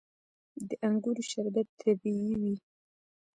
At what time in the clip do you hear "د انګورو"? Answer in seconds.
0.67-1.23